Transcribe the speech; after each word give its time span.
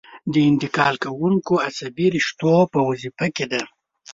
د 0.33 0.35
انتقال 0.49 0.95
کوونکو 1.05 1.53
عصبي 1.67 2.07
رشتو 2.15 2.51
په 2.73 2.79
وظیفه 2.89 3.27
کې 3.35 3.45
ده. 3.51 3.61